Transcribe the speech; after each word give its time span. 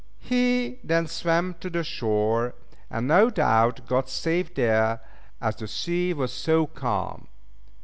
He 0.17 0.79
then 0.83 1.05
swam 1.05 1.53
for 1.61 1.69
the 1.69 1.83
shore, 1.83 2.55
and 2.89 3.07
no 3.07 3.29
doubt 3.29 3.85
got 3.85 4.09
safe 4.09 4.51
there, 4.55 4.99
as 5.39 5.57
the 5.57 5.67
sea 5.67 6.11
was 6.11 6.33
so 6.33 6.65
calm. 6.65 7.27